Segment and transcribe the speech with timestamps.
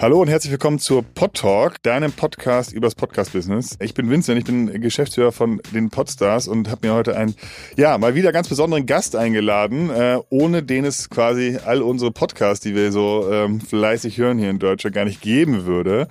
[0.00, 3.76] Hallo und herzlich willkommen zur Pod Talk, deinem Podcast übers Podcast-Business.
[3.80, 7.34] Ich bin Vincent, ich bin Geschäftsführer von den Podstars und habe mir heute einen,
[7.76, 12.62] ja, mal wieder ganz besonderen Gast eingeladen, äh, ohne den es quasi all unsere Podcasts,
[12.62, 16.06] die wir so ähm, fleißig hören hier in Deutschland, gar nicht geben würde.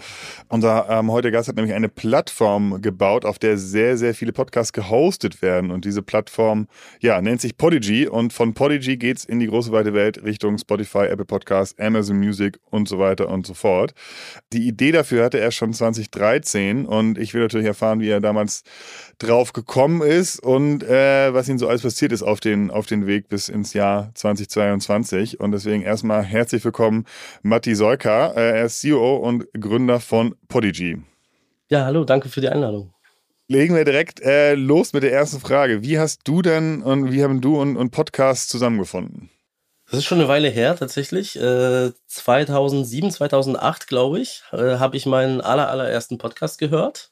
[0.50, 4.74] Unser ähm, heutiger Gast hat nämlich eine Plattform gebaut, auf der sehr, sehr viele Podcasts
[4.74, 6.68] gehostet werden und diese Plattform,
[7.00, 11.06] ja, nennt sich Podigy und von Podigy geht's in die große weite Welt Richtung Spotify,
[11.06, 13.94] Apple Podcasts, Amazon Music und so weiter und so fort fort.
[14.54, 18.64] Die Idee dafür hatte er schon 2013 und ich will natürlich erfahren, wie er damals
[19.20, 23.08] drauf gekommen ist und äh, was ihm so alles passiert ist auf den, auf den
[23.08, 25.40] Weg bis ins Jahr 2022.
[25.40, 27.06] Und deswegen erstmal herzlich willkommen,
[27.42, 28.32] Matti Seuka.
[28.32, 30.98] Äh, er ist CEO und Gründer von Podigy.
[31.70, 32.94] Ja, hallo, danke für die Einladung.
[33.50, 35.82] Legen wir direkt äh, los mit der ersten Frage.
[35.82, 39.30] Wie hast du denn und wie haben du und, und Podcast zusammengefunden?
[39.90, 41.38] Das ist schon eine Weile her tatsächlich.
[41.38, 47.12] Äh, 2007, 2008, glaube ich, äh, habe ich meinen aller, allerersten Podcast gehört.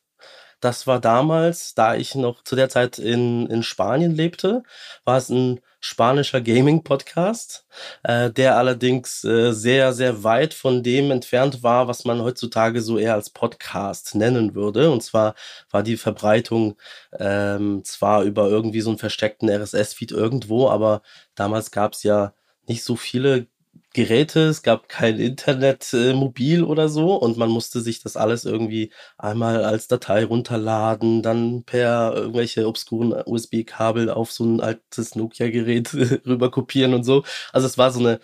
[0.59, 4.63] Das war damals, da ich noch zu der Zeit in, in Spanien lebte,
[5.05, 7.65] war es ein spanischer Gaming-Podcast,
[8.03, 12.97] äh, der allerdings äh, sehr, sehr weit von dem entfernt war, was man heutzutage so
[12.97, 14.91] eher als Podcast nennen würde.
[14.91, 15.35] Und zwar
[15.71, 16.77] war die Verbreitung
[17.19, 21.01] ähm, zwar über irgendwie so einen versteckten RSS-Feed irgendwo, aber
[21.35, 22.33] damals gab es ja
[22.69, 23.47] nicht so viele
[23.93, 28.43] Geräte, es gab kein Internet äh, mobil oder so und man musste sich das alles
[28.45, 35.93] irgendwie einmal als Datei runterladen, dann per irgendwelche obskuren USB-Kabel auf so ein altes Nokia-Gerät
[36.25, 37.23] rüber kopieren und so.
[37.53, 38.19] Also es war so eine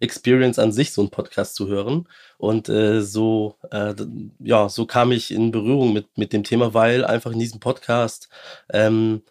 [0.00, 2.08] Experience an sich, so einen Podcast zu hören.
[2.38, 3.94] Und äh, so, äh,
[4.40, 8.28] ja, so kam ich in Berührung mit, mit dem Thema, weil einfach in diesem Podcast
[8.70, 9.22] ähm,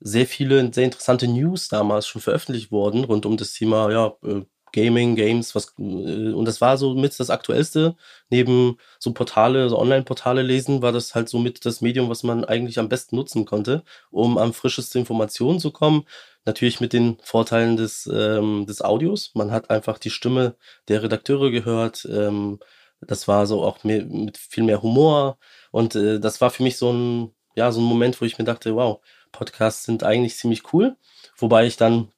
[0.00, 4.42] sehr viele sehr interessante News damals schon veröffentlicht wurden rund um das Thema ja, äh,
[4.72, 7.96] Gaming, Games, was äh, und das war so mit das aktuellste
[8.30, 12.44] neben so Portale, so Online-Portale lesen, war das halt so mit das Medium, was man
[12.44, 16.04] eigentlich am besten nutzen konnte, um an frischeste Informationen zu kommen.
[16.44, 19.32] Natürlich mit den Vorteilen des ähm, des Audios.
[19.34, 20.56] Man hat einfach die Stimme
[20.88, 22.06] der Redakteure gehört.
[22.10, 22.58] Ähm,
[23.00, 25.38] das war so auch mehr, mit viel mehr Humor
[25.70, 28.44] und äh, das war für mich so ein ja so ein Moment, wo ich mir
[28.44, 29.00] dachte, wow,
[29.38, 30.96] Podcasts sind eigentlich ziemlich cool.
[31.36, 32.08] Wobei ich dann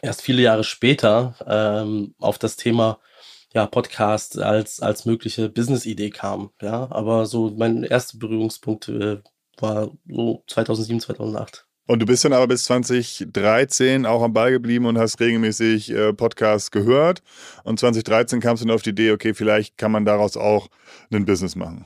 [0.00, 2.98] erst viele Jahre später ähm, auf das Thema
[3.52, 6.50] ja, Podcast als, als mögliche Business-Idee kam.
[6.62, 9.18] Ja, aber so mein erster Berührungspunkt äh,
[9.58, 11.66] war so 2007, 2008.
[11.86, 16.14] Und du bist dann aber bis 2013 auch am Ball geblieben und hast regelmäßig äh,
[16.14, 17.22] Podcasts gehört.
[17.62, 20.68] Und 2013 kamst du dann auf die Idee, okay, vielleicht kann man daraus auch
[21.12, 21.84] ein Business machen.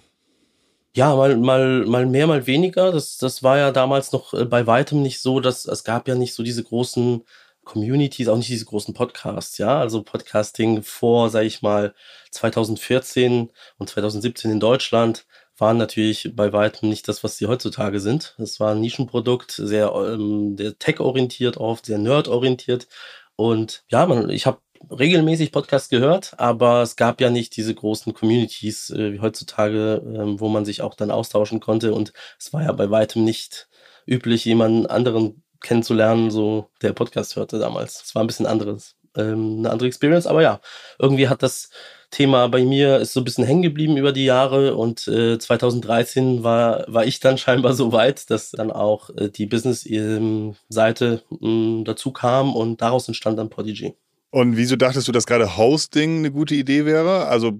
[0.98, 2.90] Ja, mal, mal, mal mehr, mal weniger.
[2.90, 6.16] Das, das war ja damals noch äh, bei weitem nicht so, dass es gab ja
[6.16, 7.24] nicht so diese großen
[7.62, 9.78] Communities, auch nicht diese großen Podcasts, ja.
[9.78, 11.94] Also Podcasting vor, sag ich mal,
[12.32, 15.24] 2014 und 2017 in Deutschland
[15.56, 18.34] waren natürlich bei weitem nicht das, was sie heutzutage sind.
[18.38, 22.88] Es war ein Nischenprodukt, sehr, ähm, sehr tech-orientiert oft, sehr nerd-orientiert.
[23.36, 24.58] Und ja, man, ich habe
[24.90, 30.40] regelmäßig Podcasts gehört, aber es gab ja nicht diese großen Communities äh, wie heutzutage, äh,
[30.40, 31.94] wo man sich auch dann austauschen konnte.
[31.94, 33.68] Und es war ja bei weitem nicht
[34.06, 38.02] üblich, jemanden anderen kennenzulernen, so der Podcast hörte damals.
[38.04, 40.60] Es war ein bisschen anderes, ähm, eine andere Experience, aber ja,
[40.98, 41.70] irgendwie hat das
[42.10, 46.42] Thema bei mir ist so ein bisschen hängen geblieben über die Jahre und äh, 2013
[46.42, 52.12] war, war ich dann scheinbar so weit, dass dann auch äh, die Business-Seite ähm, dazu
[52.12, 53.94] kam und daraus entstand dann Podigy.
[54.30, 57.26] Und wieso dachtest du, dass gerade Hosting eine gute Idee wäre?
[57.28, 57.52] Also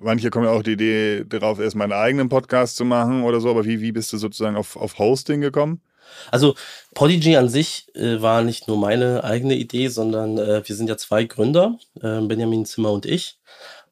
[0.00, 3.50] manche kommen ja auch die Idee darauf, erst meinen eigenen Podcast zu machen oder so,
[3.50, 5.80] aber wie, wie bist du sozusagen auf, auf Hosting gekommen?
[6.30, 6.54] Also
[6.94, 10.96] Podigy an sich äh, war nicht nur meine eigene Idee, sondern äh, wir sind ja
[10.96, 13.38] zwei Gründer, äh, Benjamin Zimmer und ich.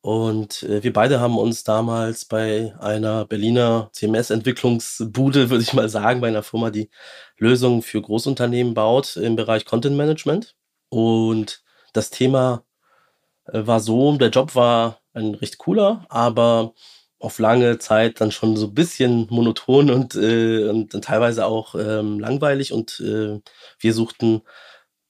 [0.01, 6.21] Und äh, wir beide haben uns damals bei einer Berliner CMS-Entwicklungsbude, würde ich mal sagen,
[6.21, 6.91] bei einer Firma, die
[7.39, 10.55] Lösungen für Großunternehmen baut im Bereich Content Management.
[10.89, 11.65] Und
[11.97, 12.65] das Thema
[13.47, 16.75] äh, war so, der Job war ein recht cooler, aber
[17.19, 21.75] auf lange Zeit dann schon so ein bisschen monoton und, äh, und, und teilweise auch
[21.75, 23.41] ähm, langweilig und äh,
[23.81, 24.43] wir suchten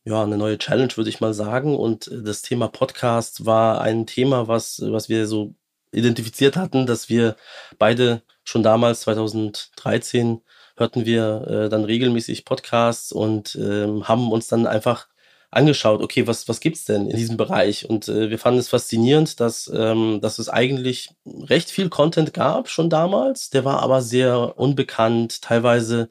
[0.04, 1.76] ja eine neue Challenge, würde ich mal sagen.
[1.76, 5.54] Und äh, das Thema Podcast war ein Thema, was, was wir so
[5.92, 7.36] identifiziert hatten, dass wir
[7.78, 10.42] beide schon damals 2013
[10.76, 15.08] hörten wir äh, dann regelmäßig Podcasts und ähm, haben uns dann einfach
[15.50, 17.88] angeschaut, okay, was, was gibt's denn in diesem Bereich?
[17.88, 22.68] Und äh, wir fanden es faszinierend, dass, ähm, dass es eigentlich recht viel Content gab
[22.68, 23.50] schon damals.
[23.50, 25.42] Der war aber sehr unbekannt.
[25.42, 26.08] Teilweise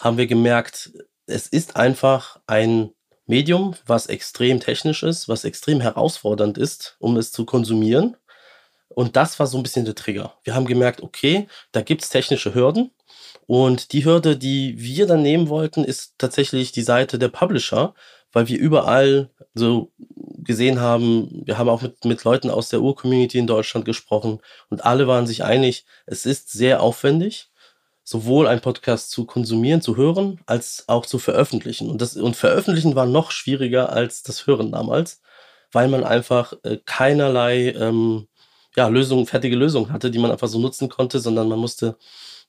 [0.00, 0.92] haben wir gemerkt,
[1.26, 2.90] es ist einfach ein
[3.26, 8.16] Medium, was extrem technisch ist, was extrem herausfordernd ist, um es zu konsumieren.
[8.88, 10.34] Und das war so ein bisschen der Trigger.
[10.44, 12.90] Wir haben gemerkt, okay, da gibt's technische Hürden.
[13.46, 17.94] Und die Hürde, die wir dann nehmen wollten, ist tatsächlich die Seite der Publisher,
[18.34, 19.92] weil wir überall so
[20.44, 24.84] gesehen haben, wir haben auch mit, mit Leuten aus der Ur-Community in Deutschland gesprochen und
[24.84, 27.50] alle waren sich einig, es ist sehr aufwendig,
[28.02, 31.88] sowohl ein Podcast zu konsumieren, zu hören, als auch zu veröffentlichen.
[31.88, 35.22] Und das, und veröffentlichen war noch schwieriger als das Hören damals,
[35.72, 38.28] weil man einfach äh, keinerlei ähm,
[38.76, 41.96] ja, Lösung, fertige Lösung hatte, die man einfach so nutzen konnte, sondern man musste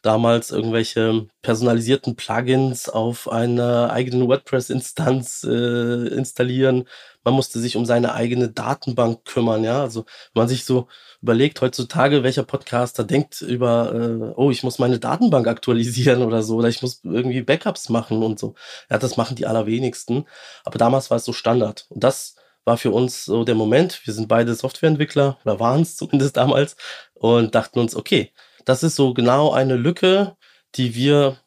[0.05, 6.87] damals irgendwelche personalisierten Plugins auf einer eigenen WordPress-Instanz äh, installieren.
[7.23, 9.81] Man musste sich um seine eigene Datenbank kümmern, ja.
[9.81, 10.01] Also
[10.33, 10.87] wenn man sich so
[11.21, 16.57] überlegt heutzutage, welcher Podcaster denkt über, äh, oh, ich muss meine Datenbank aktualisieren oder so,
[16.57, 18.53] oder ich muss irgendwie Backups machen und so.
[18.91, 20.25] Ja, das machen die allerwenigsten.
[20.65, 21.87] Aber damals war es so Standard.
[21.89, 24.01] Und das war für uns so der Moment.
[24.05, 26.75] Wir sind beide Softwareentwickler oder waren es zumindest damals
[27.13, 28.31] und dachten uns, okay,
[28.65, 30.35] das ist so genau eine Lücke,
[30.75, 31.37] die wir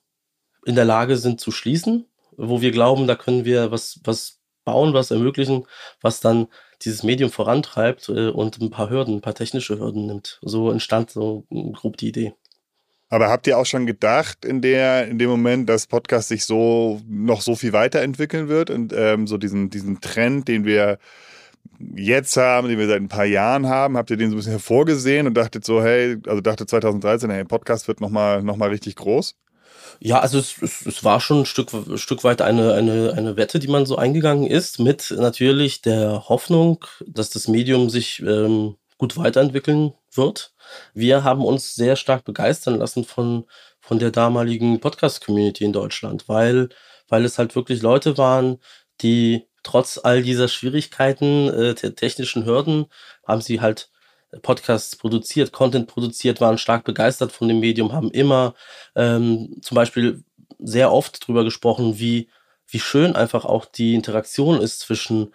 [0.65, 2.07] in der Lage sind zu schließen,
[2.37, 5.67] wo wir glauben, da können wir was, was bauen, was ermöglichen,
[6.01, 6.49] was dann
[6.83, 10.39] dieses Medium vorantreibt äh, und ein paar Hürden, ein paar technische Hürden nimmt.
[10.43, 12.35] So entstand so grob die Idee.
[13.11, 17.01] Aber habt ihr auch schon gedacht in der in dem Moment, dass Podcast sich so
[17.09, 20.99] noch so viel weiterentwickeln wird und ähm, so diesen diesen Trend, den wir
[21.97, 24.53] jetzt haben, den wir seit ein paar Jahren haben, habt ihr den so ein bisschen
[24.53, 28.97] hervorgesehen und dachtet so, hey, also dachte 2013, hey, Podcast wird nochmal noch mal richtig
[28.97, 29.37] groß?
[30.01, 33.37] Ja, also es, es, es war schon ein Stück, ein Stück weit eine, eine, eine
[33.37, 38.77] Wette, die man so eingegangen ist, mit natürlich der Hoffnung, dass das Medium sich ähm,
[38.97, 40.53] gut weiterentwickeln wird.
[40.95, 43.45] Wir haben uns sehr stark begeistern lassen von,
[43.81, 46.69] von der damaligen Podcast-Community in Deutschland, weil,
[47.09, 48.59] weil es halt wirklich Leute waren,
[49.01, 52.87] die trotz all dieser Schwierigkeiten, äh, technischen Hürden,
[53.27, 53.91] haben sie halt
[54.43, 58.55] Podcasts produziert, Content produziert, waren stark begeistert von dem Medium, haben immer
[58.95, 60.23] ähm, zum Beispiel
[60.59, 62.29] sehr oft drüber gesprochen, wie,
[62.67, 65.35] wie schön einfach auch die Interaktion ist zwischen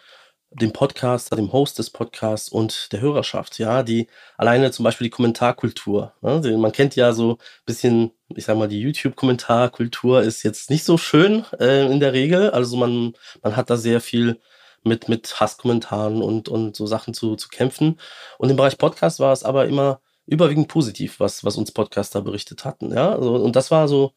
[0.54, 4.08] dem Podcaster, dem Host des Podcasts und der Hörerschaft, ja, die
[4.38, 6.14] alleine zum Beispiel die Kommentarkultur.
[6.22, 6.58] Ne?
[6.58, 10.98] Man kennt ja so ein bisschen, ich sag mal, die YouTube-Kommentarkultur ist jetzt nicht so
[10.98, 12.52] schön äh, in der Regel.
[12.52, 14.40] Also man, man hat da sehr viel
[14.84, 18.00] mit, mit Hasskommentaren und, und so Sachen zu, zu kämpfen.
[18.38, 22.66] Und im Bereich Podcast war es aber immer überwiegend positiv, was, was uns Podcaster berichtet
[22.66, 22.94] hatten.
[22.94, 24.14] Ja, also, und das war so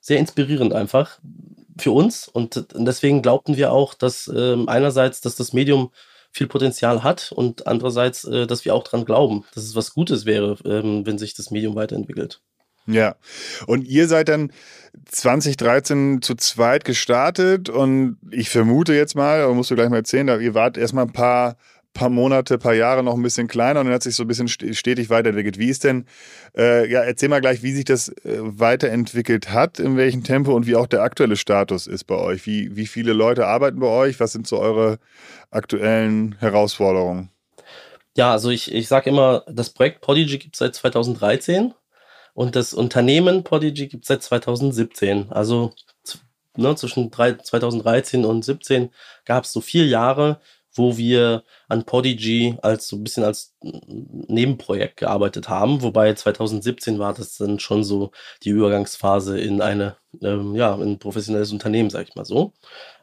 [0.00, 1.18] sehr inspirierend einfach
[1.78, 2.28] für uns.
[2.28, 5.90] Und deswegen glaubten wir auch, dass äh, einerseits, dass das Medium
[6.30, 10.26] viel Potenzial hat und andererseits, äh, dass wir auch dran glauben, dass es was Gutes
[10.26, 12.40] wäre, ähm, wenn sich das Medium weiterentwickelt.
[12.86, 13.16] Ja,
[13.66, 14.52] und ihr seid dann
[15.06, 20.54] 2013 zu zweit gestartet und ich vermute jetzt mal, musst du gleich mal erzählen, ihr
[20.54, 21.56] wart erstmal ein paar
[21.96, 24.48] paar Monate, paar Jahre noch ein bisschen kleiner und dann hat sich so ein bisschen
[24.48, 25.58] stetig weiterentwickelt.
[25.58, 26.06] Wie ist denn,
[26.56, 30.66] äh, ja, erzähl mal gleich, wie sich das äh, weiterentwickelt hat, in welchem Tempo und
[30.66, 32.46] wie auch der aktuelle Status ist bei euch.
[32.46, 34.20] Wie, wie viele Leute arbeiten bei euch?
[34.20, 34.98] Was sind so eure
[35.50, 37.30] aktuellen Herausforderungen?
[38.16, 41.74] Ja, also ich, ich sage immer, das Projekt Podigy gibt es seit 2013
[42.34, 45.32] und das Unternehmen Podigy gibt es seit 2017.
[45.32, 45.72] Also
[46.56, 48.90] ne, zwischen drei, 2013 und 2017
[49.24, 50.40] gab es so vier Jahre,
[50.76, 57.14] wo wir an Podigy als so ein bisschen als Nebenprojekt gearbeitet haben, wobei 2017 war
[57.14, 58.12] das dann schon so
[58.44, 62.52] die Übergangsphase in eine, ähm, ja, in ein professionelles Unternehmen, sag ich mal so.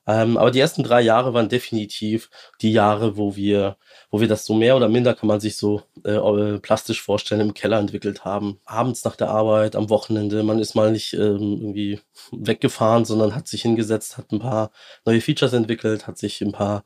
[0.06, 2.30] Ähm, aber die ersten drei Jahre waren definitiv
[2.62, 3.78] die Jahre, wo wir,
[4.12, 7.54] wo wir das so mehr oder minder, kann man sich so äh, plastisch vorstellen, im
[7.54, 8.60] Keller entwickelt haben.
[8.66, 13.48] Abends nach der Arbeit, am Wochenende, man ist mal nicht ähm, irgendwie weggefahren, sondern hat
[13.48, 14.72] sich hingesetzt, hat ein paar
[15.06, 16.84] neue Features entwickelt, hat sich ein paar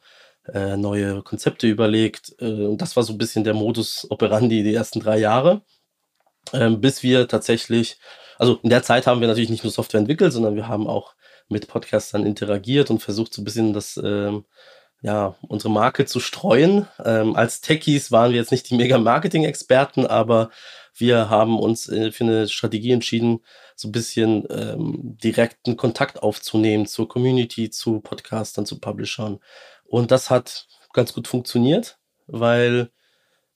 [0.54, 2.36] äh, neue Konzepte überlegt.
[2.40, 5.62] Äh, und das war so ein bisschen der Modus operandi die ersten drei Jahre,
[6.54, 7.98] ähm, bis wir tatsächlich,
[8.38, 11.16] also in der Zeit haben wir natürlich nicht nur Software entwickelt, sondern wir haben auch
[11.50, 14.46] mit Podcastern interagiert und versucht so ein bisschen das, ähm,
[15.02, 16.88] ja, unsere Marke zu streuen.
[17.04, 20.50] Ähm, als Techies waren wir jetzt nicht die mega Marketing-Experten, aber
[20.96, 23.40] wir haben uns äh, für eine Strategie entschieden,
[23.76, 29.40] so ein bisschen ähm, direkten Kontakt aufzunehmen zur Community, zu Podcastern, zu Publishern
[29.88, 32.92] und das hat ganz gut funktioniert, weil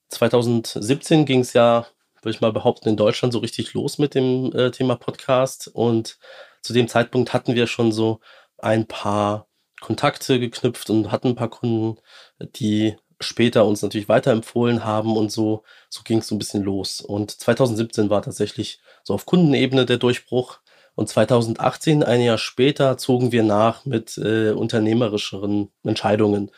[0.09, 1.87] 2017 ging es ja,
[2.21, 5.67] würde ich mal behaupten, in Deutschland so richtig los mit dem äh, Thema Podcast.
[5.67, 6.17] Und
[6.61, 8.19] zu dem Zeitpunkt hatten wir schon so
[8.57, 9.47] ein paar
[9.79, 11.99] Kontakte geknüpft und hatten ein paar Kunden,
[12.39, 17.01] die später uns natürlich weiterempfohlen haben und so, so ging es so ein bisschen los.
[17.01, 20.59] Und 2017 war tatsächlich so auf Kundenebene der Durchbruch.
[20.95, 26.51] Und 2018, ein Jahr später, zogen wir nach mit äh, unternehmerischeren Entscheidungen.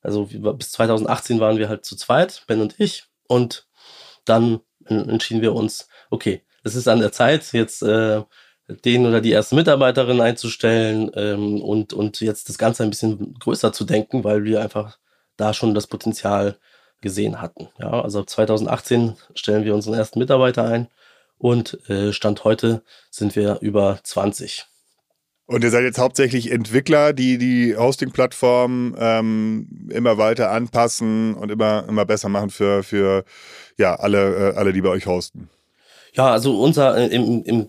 [0.00, 3.04] Also bis 2018 waren wir halt zu zweit, Ben und ich.
[3.26, 3.66] Und
[4.24, 8.22] dann entschieden wir uns, okay, es ist an der Zeit, jetzt äh,
[8.84, 13.72] den oder die erste Mitarbeiterin einzustellen ähm, und, und jetzt das Ganze ein bisschen größer
[13.72, 14.98] zu denken, weil wir einfach
[15.36, 16.56] da schon das Potenzial
[17.00, 17.68] gesehen hatten.
[17.78, 20.88] Ja, also 2018 stellen wir unseren ersten Mitarbeiter ein
[21.40, 24.66] und äh, Stand heute sind wir über 20.
[25.46, 31.86] Und ihr seid jetzt hauptsächlich Entwickler, die die Hosting-Plattform ähm, immer weiter anpassen und immer,
[31.88, 33.24] immer besser machen für, für
[33.76, 35.50] ja, alle, äh, alle, die bei euch hosten.
[36.12, 37.66] Ja, also unser, äh, im, im,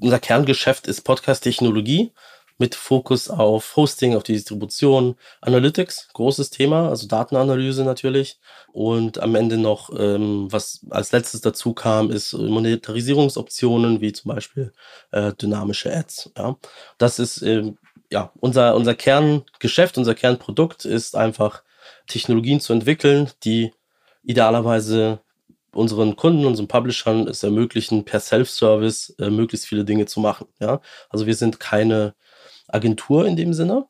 [0.00, 2.12] unser Kerngeschäft ist Podcast-Technologie
[2.58, 8.38] mit Fokus auf Hosting, auf die Distribution, Analytics, großes Thema, also Datenanalyse natürlich.
[8.72, 14.72] Und am Ende noch, ähm, was als letztes dazu kam, ist Monetarisierungsoptionen, wie zum Beispiel
[15.12, 16.32] äh, dynamische Ads.
[16.36, 16.56] Ja.
[16.98, 17.72] Das ist äh,
[18.10, 21.62] ja unser, unser Kerngeschäft, unser Kernprodukt ist einfach
[22.08, 23.72] Technologien zu entwickeln, die
[24.24, 25.20] idealerweise
[25.72, 30.48] unseren Kunden, unseren Publishern es ermöglichen, per Self-Service äh, möglichst viele Dinge zu machen.
[30.60, 30.80] Ja?
[31.08, 32.14] Also wir sind keine
[32.68, 33.86] Agentur in dem Sinne.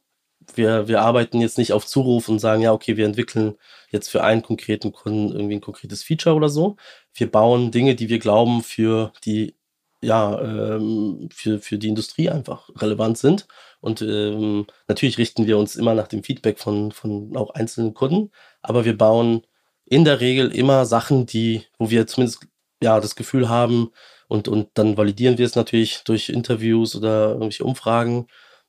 [0.55, 3.57] Wir, wir arbeiten jetzt nicht auf Zuruf und sagen, ja, okay, wir entwickeln
[3.91, 6.77] jetzt für einen konkreten Kunden irgendwie ein konkretes Feature oder so.
[7.15, 9.57] Wir bauen Dinge, die wir glauben für die,
[10.01, 13.47] ja, ähm, für, für die Industrie einfach relevant sind.
[13.81, 18.31] Und ähm, natürlich richten wir uns immer nach dem Feedback von, von auch einzelnen Kunden,
[18.63, 19.43] aber wir bauen
[19.85, 22.47] in der Regel immer Sachen, die, wo wir zumindest
[22.83, 23.91] ja das Gefühl haben
[24.29, 28.27] und, und dann validieren wir es natürlich durch Interviews oder irgendwelche Umfragen,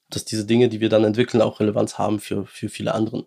[0.09, 3.25] dass diese Dinge, die wir dann entwickeln, auch Relevanz haben für, für viele anderen.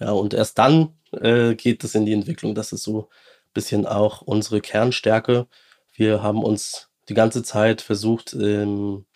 [0.00, 2.54] Ja, und erst dann äh, geht es in die Entwicklung.
[2.54, 5.46] Das ist so ein bisschen auch unsere Kernstärke.
[5.92, 9.06] Wir haben uns die ganze Zeit versucht, ähm,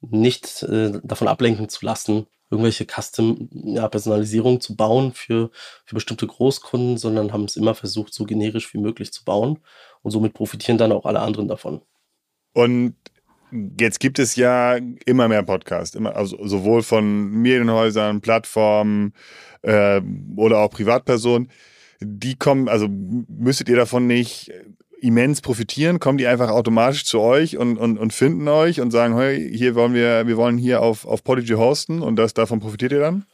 [0.00, 5.50] nicht äh, davon ablenken zu lassen, irgendwelche Custom-Personalisierung ja, zu bauen für,
[5.84, 9.58] für bestimmte Großkunden, sondern haben es immer versucht, so generisch wie möglich zu bauen.
[10.02, 11.82] Und somit profitieren dann auch alle anderen davon.
[12.54, 12.96] Und
[13.80, 19.14] Jetzt gibt es ja immer mehr Podcasts, immer, also sowohl von Medienhäusern, Plattformen
[19.62, 20.00] äh,
[20.36, 21.50] oder auch Privatpersonen.
[22.00, 24.52] Die kommen, also müsstet ihr davon nicht
[25.00, 26.00] immens profitieren?
[26.00, 29.74] Kommen die einfach automatisch zu euch und, und, und finden euch und sagen, hey, hier
[29.74, 33.24] wollen wir, wir wollen hier auf, auf Podigy hosten und das, davon profitiert ihr dann?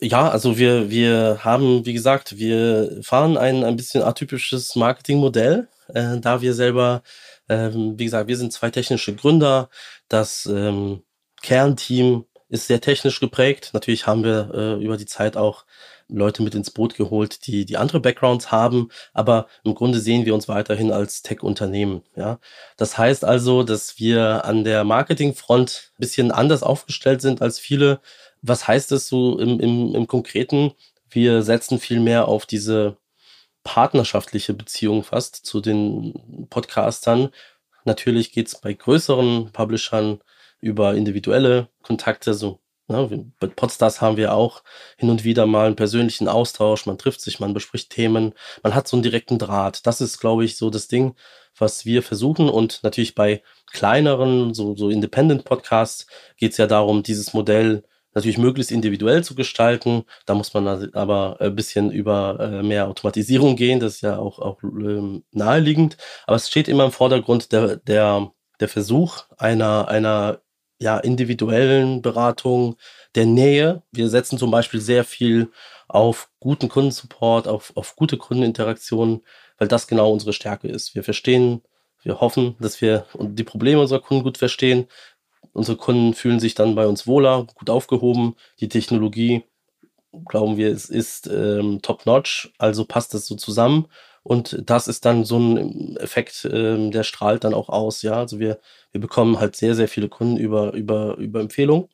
[0.00, 6.18] Ja, also wir, wir haben, wie gesagt, wir fahren ein, ein bisschen atypisches Marketingmodell, äh,
[6.20, 7.02] da wir selber
[7.50, 9.68] ähm, wie gesagt, wir sind zwei technische Gründer.
[10.08, 11.02] Das ähm,
[11.42, 13.70] Kernteam ist sehr technisch geprägt.
[13.72, 15.64] Natürlich haben wir äh, über die Zeit auch
[16.08, 20.34] Leute mit ins Boot geholt, die, die andere Backgrounds haben, aber im Grunde sehen wir
[20.34, 22.02] uns weiterhin als Tech-Unternehmen.
[22.16, 22.38] Ja?
[22.76, 28.00] Das heißt also, dass wir an der Marketingfront ein bisschen anders aufgestellt sind als viele.
[28.42, 30.72] Was heißt das so im, im, im Konkreten?
[31.08, 32.96] Wir setzen viel mehr auf diese
[33.64, 37.30] partnerschaftliche Beziehung fast zu den Podcastern.
[37.84, 40.20] Natürlich geht es bei größeren Publishern
[40.60, 44.64] über individuelle Kontakte, so Ne, bei Podstars haben wir auch
[44.96, 46.86] hin und wieder mal einen persönlichen Austausch.
[46.86, 49.86] Man trifft sich, man bespricht Themen, man hat so einen direkten Draht.
[49.86, 51.14] Das ist, glaube ich, so das Ding,
[51.56, 52.48] was wir versuchen.
[52.50, 58.72] Und natürlich bei kleineren, so, so Independent-Podcasts geht es ja darum, dieses Modell natürlich möglichst
[58.72, 60.04] individuell zu gestalten.
[60.26, 63.80] Da muss man aber ein bisschen über äh, mehr Automatisierung gehen.
[63.80, 65.96] Das ist ja auch, auch ähm, naheliegend.
[66.26, 70.40] Aber es steht immer im Vordergrund der, der, der Versuch einer, einer
[70.80, 72.76] ja, individuellen Beratung,
[73.14, 73.82] der Nähe.
[73.92, 75.50] Wir setzen zum Beispiel sehr viel
[75.88, 79.22] auf guten Kundensupport, auf, auf gute Kundeninteraktionen,
[79.58, 80.94] weil das genau unsere Stärke ist.
[80.94, 81.62] Wir verstehen,
[82.02, 84.86] wir hoffen, dass wir die Probleme unserer Kunden gut verstehen.
[85.52, 88.36] Unsere Kunden fühlen sich dann bei uns wohler, gut aufgehoben.
[88.60, 89.44] Die Technologie,
[90.26, 93.86] glauben wir, es ist ähm, top-notch, also passt das so zusammen.
[94.22, 98.02] Und das ist dann so ein Effekt, ähm, der strahlt dann auch aus.
[98.02, 98.60] Ja, also wir,
[98.92, 101.88] wir bekommen halt sehr, sehr viele Kunden über, über, über Empfehlung,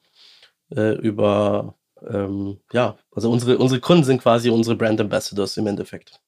[0.74, 1.74] äh, über,
[2.08, 6.20] ähm, ja, also unsere, unsere Kunden sind quasi unsere Brand Ambassadors im Endeffekt.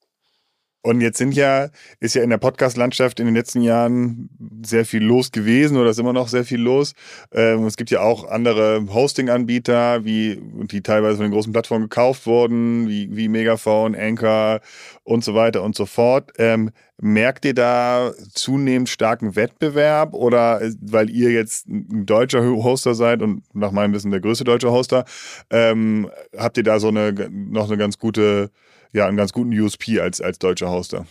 [0.89, 1.69] Und jetzt sind ja,
[2.01, 4.31] ist ja in der Podcast-Landschaft in den letzten Jahren
[4.65, 6.95] sehr viel los gewesen oder ist immer noch sehr viel los.
[7.31, 10.41] Ähm, es gibt ja auch andere Hosting-Anbieter, wie,
[10.71, 14.61] die teilweise von den großen Plattformen gekauft wurden, wie, wie Megaphone, Anchor
[15.05, 16.33] und so weiter und so fort.
[16.39, 23.21] Ähm, merkt ihr da zunehmend starken Wettbewerb oder weil ihr jetzt ein deutscher Hoster seid
[23.21, 25.05] und nach meinem Wissen der größte deutsche Hoster,
[25.51, 28.51] ähm, habt ihr da so eine, noch eine ganz gute
[28.93, 31.07] ja einen ganz guten USP als, als deutscher Hoster.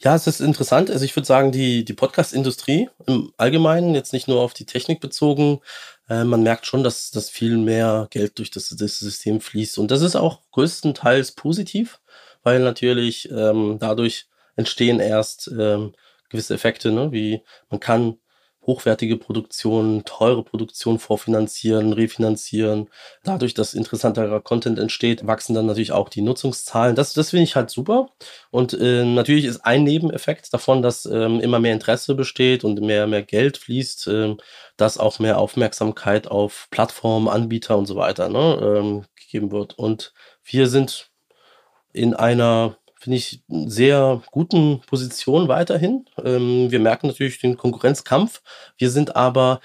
[0.00, 0.90] Ja, es ist interessant.
[0.90, 5.00] Also ich würde sagen, die, die Podcast-Industrie im Allgemeinen, jetzt nicht nur auf die Technik
[5.00, 5.60] bezogen,
[6.08, 9.78] äh, man merkt schon, dass, dass viel mehr Geld durch das, das System fließt.
[9.78, 12.00] Und das ist auch größtenteils positiv,
[12.42, 14.26] weil natürlich ähm, dadurch
[14.56, 15.94] entstehen erst ähm,
[16.30, 17.12] gewisse Effekte, ne?
[17.12, 18.16] wie man kann
[18.64, 22.88] hochwertige Produktionen, teure Produktionen vorfinanzieren, refinanzieren.
[23.24, 26.94] Dadurch, dass interessanterer Content entsteht, wachsen dann natürlich auch die Nutzungszahlen.
[26.94, 28.10] Das, das finde ich halt super.
[28.50, 33.06] Und äh, natürlich ist ein Nebeneffekt davon, dass ähm, immer mehr Interesse besteht und mehr,
[33.06, 34.36] mehr Geld fließt, äh,
[34.76, 39.76] dass auch mehr Aufmerksamkeit auf Plattformen, Anbieter und so weiter ne, ähm, gegeben wird.
[39.78, 40.12] Und
[40.44, 41.10] wir sind
[41.92, 46.06] in einer finde ich, sehr guten Position weiterhin.
[46.24, 48.42] Ähm, wir merken natürlich den Konkurrenzkampf.
[48.78, 49.60] Wir sind aber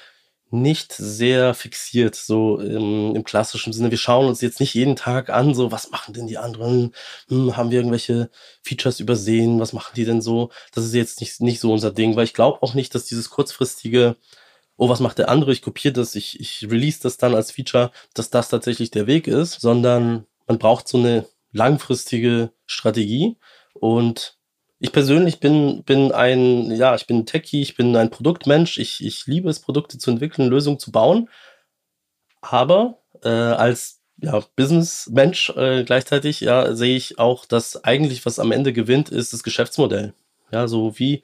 [0.50, 3.92] nicht sehr fixiert, so im, im, klassischen Sinne.
[3.92, 6.96] Wir schauen uns jetzt nicht jeden Tag an, so was machen denn die anderen?
[7.28, 8.32] Hm, haben wir irgendwelche
[8.64, 9.60] Features übersehen?
[9.60, 10.50] Was machen die denn so?
[10.74, 13.30] Das ist jetzt nicht, nicht so unser Ding, weil ich glaube auch nicht, dass dieses
[13.30, 14.16] kurzfristige,
[14.78, 15.52] oh, was macht der andere?
[15.52, 19.28] Ich kopiere das, ich, ich release das dann als Feature, dass das tatsächlich der Weg
[19.28, 21.26] ist, sondern man braucht so eine
[21.58, 23.38] langfristige Strategie.
[23.74, 24.38] Und
[24.80, 28.78] ich persönlich bin, bin ein, ja, ich bin Techie, ich bin ein Produktmensch.
[28.78, 31.30] Ich, ich liebe es, Produkte zu entwickeln, Lösungen zu bauen.
[32.42, 38.52] Aber äh, als ja, Businessmensch äh, gleichzeitig ja, sehe ich auch, dass eigentlich was am
[38.52, 40.14] Ende gewinnt, ist das Geschäftsmodell.
[40.52, 41.24] Ja, so wie,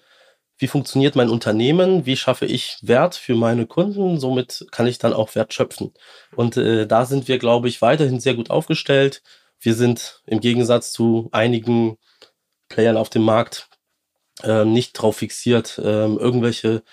[0.57, 5.13] wie funktioniert mein Unternehmen, wie schaffe ich Wert für meine Kunden, somit kann ich dann
[5.13, 5.93] auch Wert schöpfen.
[6.35, 9.23] Und äh, da sind wir, glaube ich, weiterhin sehr gut aufgestellt.
[9.63, 11.97] Wir sind im Gegensatz zu einigen
[12.67, 13.69] Playern auf dem Markt
[14.43, 16.83] äh, nicht darauf fixiert, äh, irgendwelche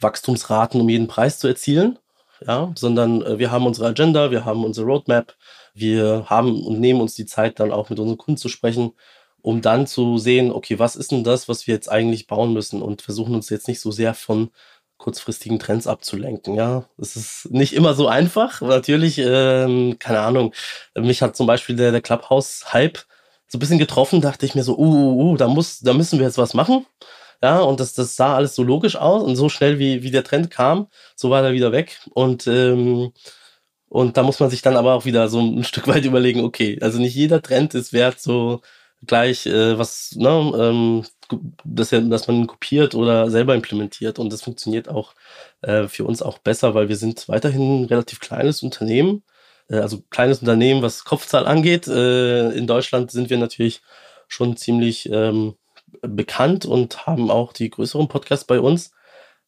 [0.00, 1.98] Wachstumsraten um jeden Preis zu erzielen,
[2.46, 5.34] ja, sondern äh, wir haben unsere Agenda, wir haben unsere Roadmap,
[5.72, 8.92] wir haben und nehmen uns die Zeit dann auch mit unseren Kunden zu sprechen,
[9.40, 12.82] um dann zu sehen, okay, was ist denn das, was wir jetzt eigentlich bauen müssen?
[12.82, 14.50] Und versuchen uns jetzt nicht so sehr von
[15.00, 16.54] kurzfristigen Trends abzulenken.
[16.54, 18.60] Ja, es ist nicht immer so einfach.
[18.60, 20.54] Natürlich, ähm, keine Ahnung.
[20.96, 22.98] Mich hat zum Beispiel der, der Clubhouse-Hype
[23.48, 24.20] so ein bisschen getroffen.
[24.20, 26.86] Dachte ich mir so, uh, uh, uh, da muss, da müssen wir jetzt was machen.
[27.42, 30.24] Ja, und das, das sah alles so logisch aus und so schnell wie, wie der
[30.24, 31.98] Trend kam, so war er wieder weg.
[32.10, 33.12] Und, ähm,
[33.88, 36.78] und da muss man sich dann aber auch wieder so ein Stück weit überlegen, okay,
[36.82, 38.60] also nicht jeder Trend ist wert, so
[39.06, 41.04] gleich äh, was, ne, ähm,
[41.64, 44.18] dass, dass man kopiert oder selber implementiert.
[44.18, 45.14] Und das funktioniert auch
[45.62, 49.22] äh, für uns auch besser, weil wir sind weiterhin ein relativ kleines Unternehmen.
[49.68, 51.88] Äh, also kleines Unternehmen, was Kopfzahl angeht.
[51.88, 53.82] Äh, in Deutschland sind wir natürlich
[54.28, 55.54] schon ziemlich ähm,
[56.02, 58.92] bekannt und haben auch die größeren Podcasts bei uns.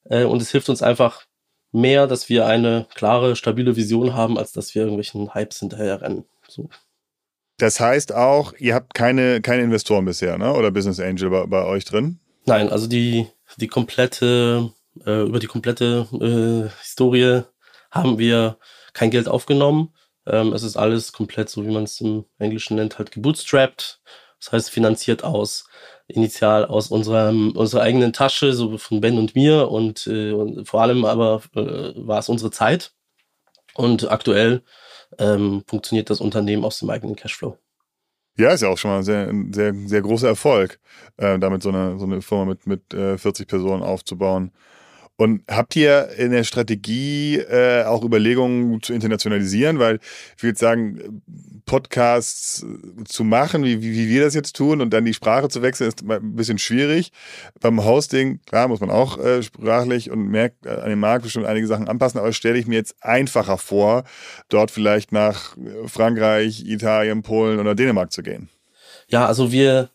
[0.04, 1.24] Äh, und es hilft uns einfach
[1.72, 6.24] mehr, dass wir eine klare, stabile Vision haben, als dass wir irgendwelchen Hypes hinterher rennen.
[6.48, 6.68] So.
[7.62, 10.52] Das heißt auch, ihr habt keine, keine Investoren bisher, ne?
[10.52, 12.18] Oder Business Angel bei, bei euch drin?
[12.44, 14.72] Nein, also die, die komplette,
[15.06, 17.42] äh, über die komplette äh, Historie
[17.92, 18.58] haben wir
[18.94, 19.94] kein Geld aufgenommen.
[20.26, 24.00] Ähm, es ist alles komplett, so wie man es im Englischen nennt, halt gebootstrapped.
[24.40, 25.66] Das heißt, finanziert aus,
[26.08, 30.82] initial aus unserem, unserer eigenen Tasche, so von Ben und mir und, äh, und vor
[30.82, 32.90] allem aber äh, war es unsere Zeit.
[33.74, 34.64] Und aktuell
[35.18, 37.56] ähm, funktioniert das Unternehmen aus dem eigenen Cashflow.
[38.38, 40.80] Ja, ist ja auch schon mal ein sehr, sehr, sehr großer Erfolg,
[41.18, 44.52] äh, damit so eine, so eine Firma mit, mit äh, 40 Personen aufzubauen.
[45.22, 49.78] Und habt ihr in der Strategie äh, auch Überlegungen zu internationalisieren?
[49.78, 50.00] Weil
[50.36, 51.22] ich würde sagen,
[51.64, 52.66] Podcasts
[53.04, 55.86] zu machen, wie, wie, wie wir das jetzt tun, und dann die Sprache zu wechseln,
[55.86, 57.12] ist ein bisschen schwierig.
[57.60, 61.46] Beim Hosting, klar, muss man auch äh, sprachlich und merkt äh, an dem Markt bestimmt
[61.46, 64.02] einige Sachen anpassen, aber stelle ich mir jetzt einfacher vor,
[64.48, 65.56] dort vielleicht nach
[65.86, 68.48] Frankreich, Italien, Polen oder Dänemark zu gehen.
[69.06, 69.90] Ja, also wir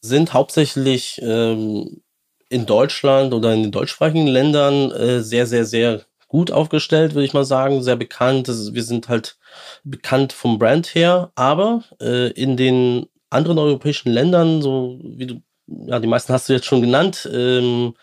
[0.00, 2.02] sind hauptsächlich ähm,
[2.50, 7.32] in Deutschland oder in den deutschsprachigen Ländern äh, sehr, sehr, sehr gut aufgestellt, würde ich
[7.32, 8.48] mal sagen, sehr bekannt.
[8.48, 9.38] Ist, wir sind halt
[9.84, 16.00] bekannt vom Brand her, aber äh, in den anderen europäischen Ländern, so wie du, ja,
[16.00, 17.94] die meisten hast du jetzt schon genannt, ähm,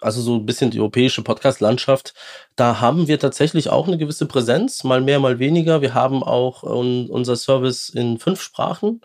[0.00, 2.14] also so ein bisschen die europäische Podcast-Landschaft,
[2.56, 5.80] da haben wir tatsächlich auch eine gewisse Präsenz, mal mehr, mal weniger.
[5.82, 9.00] Wir haben auch un unser Service in fünf Sprachen.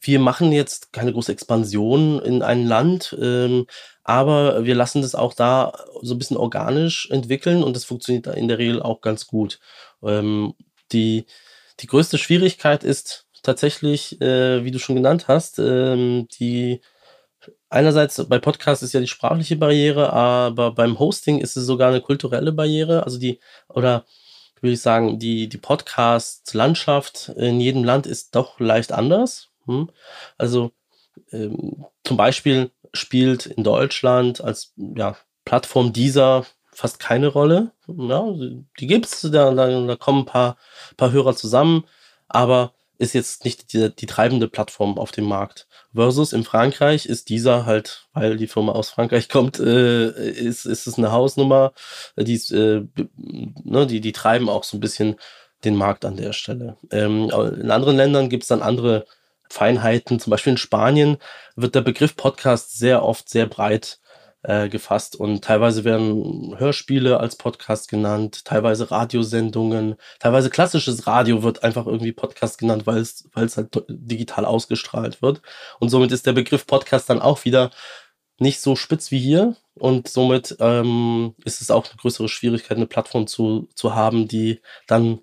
[0.00, 3.66] Wir machen jetzt keine große Expansion in ein Land, ähm,
[4.10, 8.48] aber wir lassen das auch da so ein bisschen organisch entwickeln und das funktioniert in
[8.48, 9.60] der Regel auch ganz gut.
[10.02, 10.54] Ähm,
[10.90, 11.26] die,
[11.78, 16.80] die größte Schwierigkeit ist tatsächlich, äh, wie du schon genannt hast, ähm, die
[17.68, 22.00] einerseits bei Podcasts ist ja die sprachliche Barriere, aber beim Hosting ist es sogar eine
[22.00, 23.04] kulturelle Barriere.
[23.04, 24.04] Also die, oder
[24.60, 29.50] würde ich sagen, die, die Podcast-Landschaft in jedem Land ist doch leicht anders.
[29.66, 29.88] Hm?
[30.36, 30.72] Also
[31.32, 37.72] ähm, zum Beispiel spielt in Deutschland als ja, Plattform dieser fast keine Rolle.
[37.86, 38.24] Ja,
[38.78, 40.56] die gibt's, da, da, da kommen ein paar,
[40.96, 41.84] paar Hörer zusammen,
[42.28, 45.66] aber ist jetzt nicht die, die treibende Plattform auf dem Markt.
[45.94, 50.86] Versus in Frankreich ist dieser halt, weil die Firma aus Frankreich kommt, äh, ist, ist
[50.86, 51.72] es eine Hausnummer.
[52.16, 55.16] Die, äh, ne, die, die treiben auch so ein bisschen
[55.64, 56.76] den Markt an der Stelle.
[56.90, 59.06] Ähm, in anderen Ländern gibt es dann andere
[59.50, 60.20] Feinheiten.
[60.20, 61.18] Zum Beispiel in Spanien
[61.56, 64.00] wird der Begriff Podcast sehr oft sehr breit
[64.42, 71.62] äh, gefasst und teilweise werden Hörspiele als Podcast genannt, teilweise Radiosendungen, teilweise klassisches Radio wird
[71.62, 75.42] einfach irgendwie Podcast genannt, weil es weil es halt digital ausgestrahlt wird
[75.78, 77.70] und somit ist der Begriff Podcast dann auch wieder
[78.38, 82.86] nicht so spitz wie hier und somit ähm, ist es auch eine größere Schwierigkeit, eine
[82.86, 85.20] Plattform zu, zu haben, die dann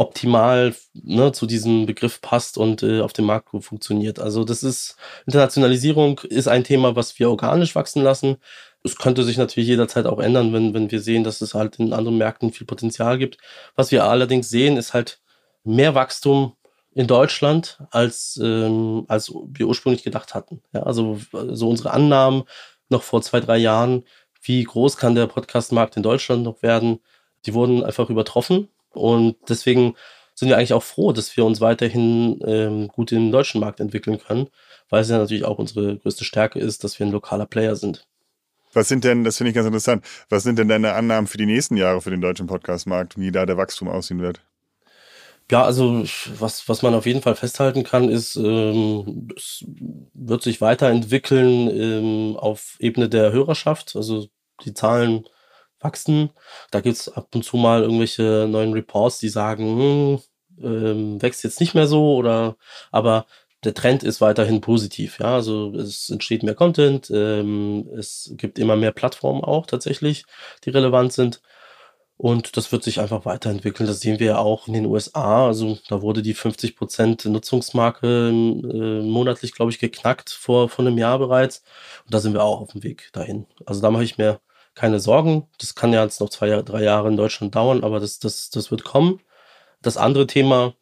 [0.00, 4.18] optimal ne, zu diesem Begriff passt und äh, auf dem Markt gut funktioniert.
[4.18, 8.38] Also das ist, Internationalisierung ist ein Thema, was wir organisch wachsen lassen.
[8.82, 11.92] Es könnte sich natürlich jederzeit auch ändern, wenn, wenn wir sehen, dass es halt in
[11.92, 13.36] anderen Märkten viel Potenzial gibt.
[13.76, 15.20] Was wir allerdings sehen, ist halt
[15.64, 16.54] mehr Wachstum
[16.94, 20.62] in Deutschland, als, ähm, als wir ursprünglich gedacht hatten.
[20.72, 22.44] Ja, also so unsere Annahmen
[22.88, 24.04] noch vor zwei, drei Jahren,
[24.42, 27.00] wie groß kann der Podcastmarkt in Deutschland noch werden,
[27.44, 28.68] die wurden einfach übertroffen.
[28.92, 29.94] Und deswegen
[30.34, 34.18] sind wir eigentlich auch froh, dass wir uns weiterhin ähm, gut im deutschen Markt entwickeln
[34.18, 34.48] können,
[34.88, 38.06] weil es ja natürlich auch unsere größte Stärke ist, dass wir ein lokaler Player sind.
[38.72, 41.46] Was sind denn, das finde ich ganz interessant, was sind denn deine Annahmen für die
[41.46, 44.40] nächsten Jahre für den deutschen Podcastmarkt, wie da der Wachstum aussehen wird?
[45.50, 46.04] Ja, also
[46.38, 49.64] was, was man auf jeden Fall festhalten kann, ist, ähm, es
[50.14, 53.96] wird sich weiterentwickeln ähm, auf Ebene der Hörerschaft.
[53.96, 54.28] Also
[54.64, 55.24] die Zahlen
[55.80, 56.30] wachsen.
[56.70, 60.20] Da gibt's ab und zu mal irgendwelche neuen Reports, die sagen, hm,
[60.62, 62.56] ähm, wächst jetzt nicht mehr so oder
[62.90, 63.26] aber
[63.64, 65.18] der Trend ist weiterhin positiv.
[65.20, 70.24] Ja, also es entsteht mehr Content, ähm, es gibt immer mehr Plattformen auch tatsächlich,
[70.64, 71.40] die relevant sind.
[72.16, 73.86] Und das wird sich einfach weiterentwickeln.
[73.86, 75.46] Das sehen wir ja auch in den USA.
[75.46, 81.18] Also da wurde die 50% Nutzungsmarke äh, monatlich, glaube ich, geknackt vor, vor einem Jahr
[81.18, 81.62] bereits.
[82.04, 83.46] Und da sind wir auch auf dem Weg dahin.
[83.64, 84.38] Also da mache ich mir
[84.74, 85.48] keine Sorgen.
[85.58, 88.70] Das kann ja jetzt noch zwei, drei Jahre in Deutschland dauern, aber das, das, das
[88.70, 89.20] wird kommen.
[89.82, 90.74] Das andere Thema,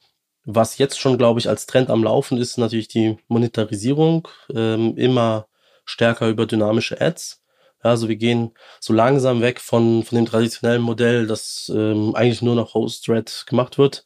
[0.45, 4.29] was jetzt schon, glaube ich, als Trend am Laufen ist, natürlich die Monetarisierung.
[4.55, 5.47] Ähm, immer
[5.85, 7.43] stärker über dynamische Ads.
[7.81, 12.55] Also wir gehen so langsam weg von, von dem traditionellen Modell, das ähm, eigentlich nur
[12.55, 14.05] noch Host-Thread gemacht wird,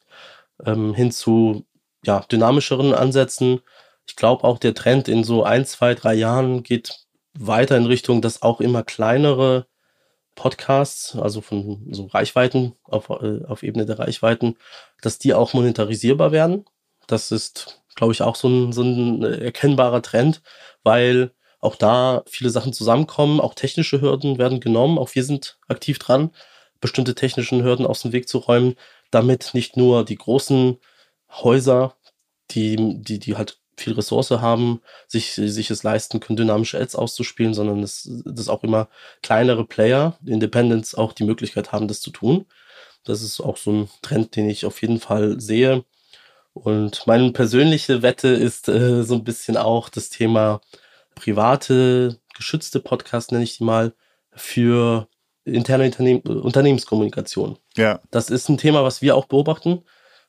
[0.65, 1.65] ähm, hin zu
[2.05, 3.61] ja, dynamischeren Ansätzen.
[4.07, 8.21] Ich glaube auch der Trend in so ein, zwei, drei Jahren geht weiter in Richtung,
[8.21, 9.67] dass auch immer kleinere
[10.35, 14.57] Podcasts, also von so Reichweiten auf, äh, auf Ebene der Reichweiten,
[15.01, 16.65] dass die auch monetarisierbar werden.
[17.07, 20.41] Das ist, glaube ich, auch so ein, so ein erkennbarer Trend,
[20.83, 25.99] weil auch da viele Sachen zusammenkommen, auch technische Hürden werden genommen, auch wir sind aktiv
[25.99, 26.31] dran,
[26.81, 28.75] bestimmte technischen Hürden aus dem Weg zu räumen,
[29.11, 30.77] damit nicht nur die großen
[31.29, 31.95] Häuser,
[32.51, 37.53] die, die, die halt viel Ressource haben, sich, sich es leisten können, dynamische Ads auszuspielen,
[37.53, 38.87] sondern dass, dass auch immer
[39.21, 42.45] kleinere Player, Independents, auch die Möglichkeit haben, das zu tun.
[43.03, 45.83] Das ist auch so ein Trend, den ich auf jeden Fall sehe.
[46.53, 50.61] Und meine persönliche Wette ist äh, so ein bisschen auch das Thema
[51.15, 53.93] private, geschützte Podcast, nenne ich die mal,
[54.31, 55.07] für
[55.45, 57.57] interne Unternehm Unternehmenskommunikation.
[57.75, 58.01] Ja.
[58.11, 59.83] Das ist ein Thema, was wir auch beobachten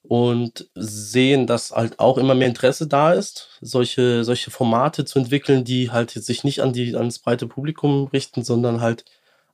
[0.06, 5.64] und sehen, dass halt auch immer mehr Interesse da ist, solche, solche Formate zu entwickeln,
[5.64, 9.04] die halt sich nicht an die, ans breite Publikum richten, sondern halt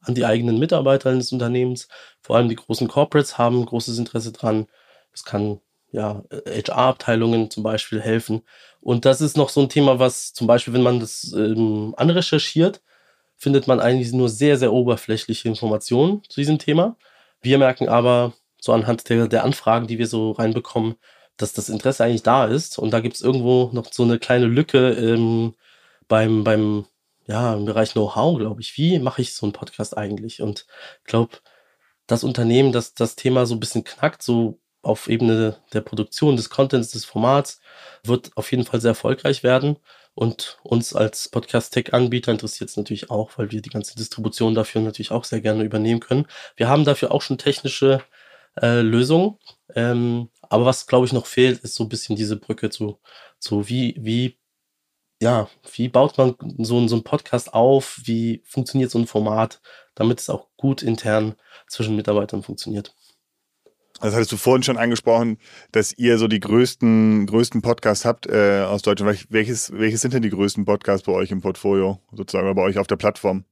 [0.02, 1.88] an die eigenen Mitarbeiter des Unternehmens.
[2.20, 4.66] Vor allem die großen Corporates haben großes Interesse dran.
[5.12, 5.60] Es kann
[5.92, 8.42] ja HR-Abteilungen zum Beispiel helfen.
[8.80, 12.80] Und das ist noch so ein Thema, was zum Beispiel, wenn man das ähm, anrecherchiert,
[13.36, 16.96] findet man eigentlich nur sehr, sehr oberflächliche Informationen zu diesem Thema.
[17.40, 20.96] Wir merken aber, so anhand der, der Anfragen, die wir so reinbekommen,
[21.36, 22.78] dass das Interesse eigentlich da ist.
[22.78, 25.54] Und da gibt es irgendwo noch so eine kleine Lücke ähm,
[26.08, 26.86] beim, beim,
[27.26, 28.76] ja, im Bereich Know-how, glaube ich.
[28.76, 30.42] Wie mache ich so einen Podcast eigentlich?
[30.42, 30.66] Und
[31.00, 31.38] ich glaube,
[32.06, 36.50] das Unternehmen, das das Thema so ein bisschen knackt, so auf Ebene der Produktion, des
[36.50, 37.60] Contents, des Formats,
[38.04, 39.76] wird auf jeden Fall sehr erfolgreich werden.
[40.14, 45.12] Und uns als Podcast-Tech-Anbieter interessiert es natürlich auch, weil wir die ganze Distribution dafür natürlich
[45.12, 46.26] auch sehr gerne übernehmen können.
[46.56, 48.02] Wir haben dafür auch schon technische
[48.60, 49.38] äh, Lösung.
[49.74, 52.98] Ähm, aber was, glaube ich, noch fehlt, ist so ein bisschen diese Brücke zu,
[53.38, 54.38] zu wie, wie,
[55.22, 58.00] ja, wie baut man so, so einen Podcast auf?
[58.04, 59.60] Wie funktioniert so ein Format,
[59.94, 61.36] damit es auch gut intern
[61.68, 62.94] zwischen Mitarbeitern funktioniert?
[64.00, 65.36] Das hattest du vorhin schon angesprochen,
[65.72, 69.26] dass ihr so die größten, größten Podcasts habt äh, aus Deutschland.
[69.28, 72.78] Welches, welches sind denn die größten Podcasts bei euch im Portfolio, sozusagen, oder bei euch
[72.78, 73.44] auf der Plattform?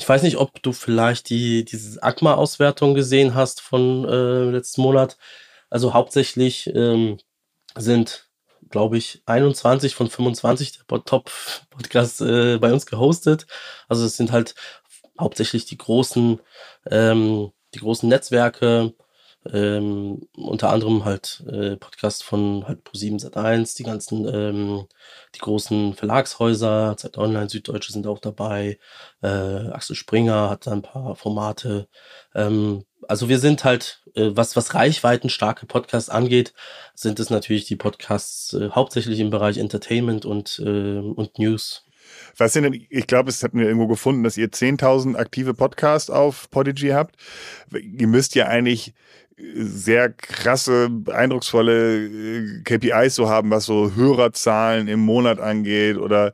[0.00, 5.18] Ich weiß nicht, ob du vielleicht die, diese ACMA-Auswertung gesehen hast von äh, letzten Monat.
[5.68, 7.18] Also hauptsächlich ähm,
[7.76, 8.30] sind,
[8.70, 13.46] glaube ich, 21 von 25 der Top-Podcasts äh, bei uns gehostet.
[13.88, 14.54] Also es sind halt
[15.20, 16.40] hauptsächlich die großen,
[16.90, 18.94] ähm, die großen Netzwerke,
[19.50, 24.86] ähm, unter anderem halt äh, Podcast von halt Pro7 Sat1, die ganzen, ähm,
[25.34, 28.78] die großen Verlagshäuser, Zeit Online, Süddeutsche sind auch dabei,
[29.22, 31.88] äh, Axel Springer hat da ein paar Formate.
[32.34, 36.52] Ähm, also wir sind halt, äh, was, was reichweitenstarke Podcasts angeht,
[36.94, 41.84] sind es natürlich die Podcasts äh, hauptsächlich im Bereich Entertainment und, äh, und News.
[42.36, 46.10] Was sind denn, ich glaube, es hatten wir irgendwo gefunden, dass ihr 10.000 aktive Podcasts
[46.10, 47.16] auf Podigy habt.
[47.72, 48.94] Ihr müsst ja eigentlich
[49.54, 56.32] sehr krasse, eindrucksvolle äh, KPIs so haben, was so Hörerzahlen im Monat angeht oder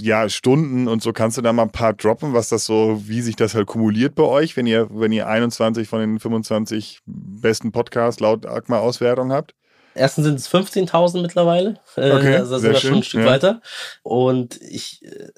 [0.00, 1.12] ja, Stunden und so.
[1.12, 4.14] Kannst du da mal ein paar droppen, was das so, wie sich das halt kumuliert
[4.14, 9.54] bei euch, wenn ihr, wenn ihr 21 von den 25 besten Podcasts laut ACMA-Auswertung habt?
[9.94, 11.80] Erstens sind es 15.000 mittlerweile.
[11.96, 13.26] Äh, okay, also da sind wir schon ein Stück ja.
[13.26, 13.62] weiter.
[14.02, 15.30] Und ich, äh,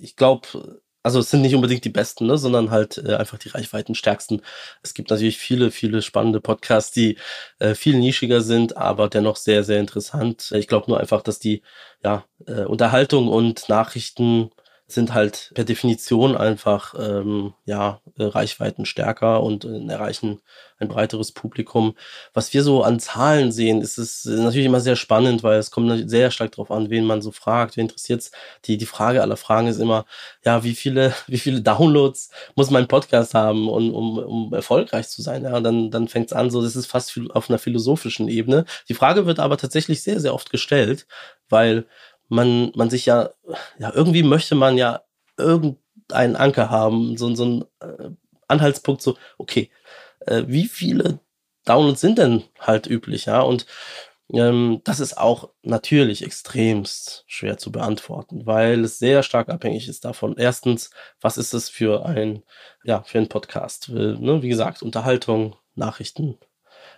[0.00, 3.48] ich glaube, also es sind nicht unbedingt die besten, ne, sondern halt äh, einfach die
[3.48, 4.42] reichweitenstärksten.
[4.82, 7.18] Es gibt natürlich viele, viele spannende Podcasts, die
[7.58, 10.52] äh, viel nischiger sind, aber dennoch sehr, sehr interessant.
[10.52, 11.62] Ich glaube nur einfach, dass die
[12.04, 14.50] ja, äh, Unterhaltung und Nachrichten
[14.94, 20.40] sind halt per Definition einfach ähm, ja äh, Reichweiten stärker und äh, erreichen
[20.78, 21.94] ein breiteres Publikum.
[22.34, 26.10] Was wir so an Zahlen sehen, ist es natürlich immer sehr spannend, weil es kommt
[26.10, 28.32] sehr stark darauf an, wen man so fragt, wen interessiert's.
[28.64, 30.04] Die die Frage aller Fragen ist immer,
[30.44, 35.22] ja, wie viele wie viele Downloads muss mein Podcast haben, um, um, um erfolgreich zu
[35.22, 35.44] sein?
[35.44, 38.64] Ja, dann dann fängt's an, so das ist fast auf einer philosophischen Ebene.
[38.88, 41.06] Die Frage wird aber tatsächlich sehr sehr oft gestellt,
[41.48, 41.86] weil
[42.32, 43.30] man, man sich ja,
[43.78, 45.02] ja, irgendwie möchte man ja
[45.36, 48.10] irgendeinen Anker haben, so, so ein äh,
[48.48, 49.70] Anhaltspunkt, so, okay,
[50.20, 51.20] äh, wie viele
[51.64, 53.40] Downloads sind denn halt üblich, ja?
[53.42, 53.66] Und
[54.32, 60.04] ähm, das ist auch natürlich extremst schwer zu beantworten, weil es sehr stark abhängig ist
[60.04, 60.36] davon.
[60.38, 60.90] Erstens,
[61.20, 62.42] was ist es für ein,
[62.82, 63.90] ja, für ein Podcast?
[63.90, 64.42] Äh, ne?
[64.42, 66.38] Wie gesagt, Unterhaltung, Nachrichten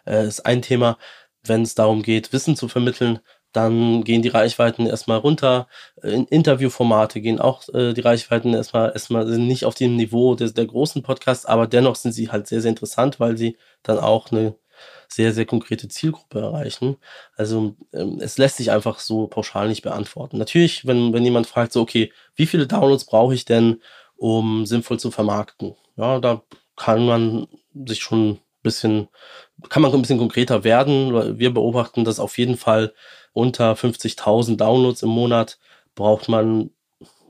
[0.07, 0.97] äh, ist ein Thema.
[1.43, 3.21] Wenn es darum geht, Wissen zu vermitteln,
[3.55, 5.69] dann gehen die Reichweiten erstmal runter.
[6.03, 10.55] In Interviewformate gehen auch äh, die Reichweiten erstmal erstmal sind nicht auf dem Niveau des,
[10.55, 14.33] der großen Podcasts, aber dennoch sind sie halt sehr, sehr interessant, weil sie dann auch
[14.33, 14.57] eine
[15.09, 16.97] sehr, sehr konkrete Zielgruppe erreichen.
[17.37, 20.39] Also ähm, es lässt sich einfach so pauschal nicht beantworten.
[20.39, 23.81] Natürlich, wenn, wenn jemand fragt, so, okay, wie viele Downloads brauche ich denn,
[24.17, 25.77] um sinnvoll zu vermarkten?
[25.97, 26.43] Ja, da
[26.77, 27.47] kann man
[27.87, 29.07] sich schon bisschen,
[29.69, 31.39] kann man ein bisschen konkreter werden.
[31.39, 32.93] Wir beobachten das auf jeden Fall
[33.33, 35.59] unter 50.000 Downloads im Monat
[35.95, 36.71] braucht man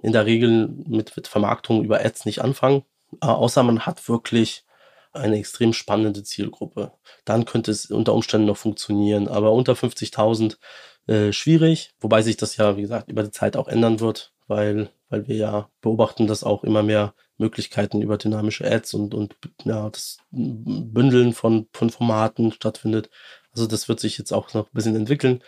[0.02, 2.84] in der Regel mit, mit Vermarktung über Ads nicht anfangen,
[3.22, 4.64] äh, außer man hat wirklich
[5.12, 6.92] eine extrem spannende Zielgruppe.
[7.24, 10.56] Dann könnte es unter Umständen noch funktionieren, aber unter 50.000
[11.06, 14.90] äh, schwierig, wobei sich das ja, wie gesagt, über die Zeit auch ändern wird, weil,
[15.08, 19.88] weil wir ja beobachten, dass auch immer mehr Möglichkeiten über dynamische Ads und, und ja,
[19.90, 23.10] das Bündeln von, von Formaten stattfindet.
[23.52, 25.42] Also das wird sich jetzt auch noch ein bisschen entwickeln.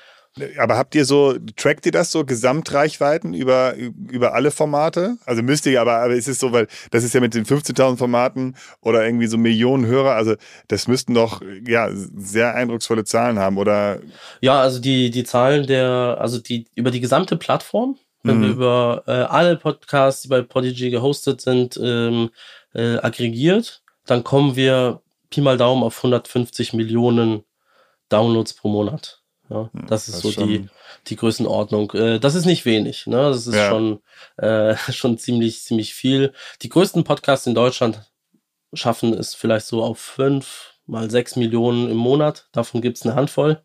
[0.58, 5.16] Aber habt ihr so, trackt ihr das so, Gesamtreichweiten über, über alle Formate?
[5.24, 7.96] Also müsst ihr, aber, aber ist es so, weil das ist ja mit den 15.000
[7.96, 10.34] Formaten oder irgendwie so Millionen Hörer, also
[10.68, 14.00] das müssten doch, ja, sehr eindrucksvolle Zahlen haben, oder?
[14.42, 17.96] Ja, also die, die Zahlen der, also die, über die gesamte Plattform,
[18.26, 18.42] wenn mhm.
[18.42, 22.30] wir über äh, alle Podcasts, die bei Podigy gehostet sind, ähm,
[22.74, 27.44] äh, aggregiert, dann kommen wir Pi mal Daumen auf 150 Millionen
[28.08, 29.22] Downloads pro Monat.
[29.48, 30.68] Ja, hm, das ist das so die,
[31.06, 31.92] die Größenordnung.
[31.92, 33.16] Äh, das ist nicht wenig, ne?
[33.16, 33.68] Das ist ja.
[33.68, 34.00] schon,
[34.36, 36.32] äh, schon ziemlich, ziemlich viel.
[36.62, 38.00] Die größten Podcasts in Deutschland
[38.72, 42.48] schaffen es vielleicht so auf fünf mal sechs Millionen im Monat.
[42.52, 43.62] Davon gibt es eine Handvoll.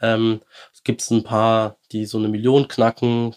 [0.00, 0.40] Ähm,
[0.72, 3.34] es gibt ein paar, die so eine Million knacken.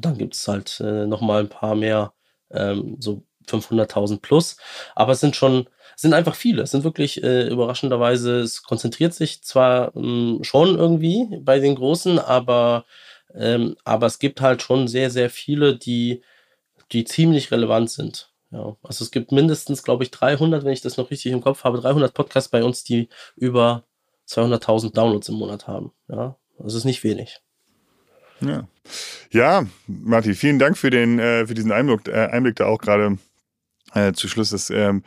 [0.00, 2.12] Dann gibt es halt äh, nochmal ein paar mehr,
[2.50, 4.56] ähm, so 500.000 plus.
[4.94, 5.68] Aber es sind schon
[6.00, 6.62] sind einfach viele.
[6.62, 12.18] Es sind wirklich äh, überraschenderweise, es konzentriert sich zwar ähm, schon irgendwie bei den Großen,
[12.18, 12.86] aber,
[13.34, 16.22] ähm, aber es gibt halt schon sehr, sehr viele, die,
[16.92, 18.32] die ziemlich relevant sind.
[18.50, 21.64] Ja, also es gibt mindestens, glaube ich, 300, wenn ich das noch richtig im Kopf
[21.64, 23.84] habe, 300 Podcasts bei uns, die über
[24.26, 25.92] 200.000 Downloads im Monat haben.
[26.08, 27.40] Ja, das ist nicht wenig.
[28.40, 28.68] Ja,
[29.30, 33.18] ja Martin, vielen Dank für, den, äh, für diesen Einblick, äh, Einblick da auch gerade
[33.94, 34.50] äh, zu Schluss.
[34.50, 35.02] Das, ähm,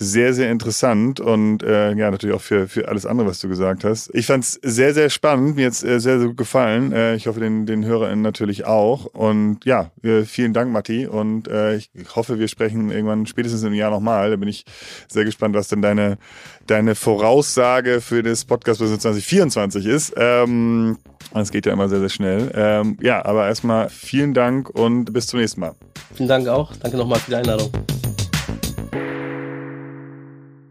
[0.00, 3.82] sehr, sehr interessant und äh, ja, natürlich auch für, für alles andere, was du gesagt
[3.82, 4.14] hast.
[4.14, 6.92] Ich fand es sehr, sehr spannend, mir jetzt äh, sehr, sehr gut gefallen.
[6.92, 9.06] Äh, ich hoffe, den, den HörerInnen natürlich auch.
[9.06, 11.08] Und ja, äh, vielen Dank, Matti.
[11.08, 14.30] Und äh, ich hoffe, wir sprechen irgendwann spätestens im Jahr nochmal.
[14.30, 14.64] Da bin ich
[15.08, 16.16] sehr gespannt, was denn deine,
[16.68, 20.14] deine Voraussage für das Podcast 2024 ist.
[20.16, 20.98] Ähm,
[21.34, 22.52] das geht ja immer sehr, sehr schnell.
[22.54, 25.74] Ähm, ja, aber erstmal vielen Dank und bis zum nächsten Mal.
[26.14, 26.72] Vielen Dank auch.
[26.76, 27.72] Danke nochmal für die Einladung.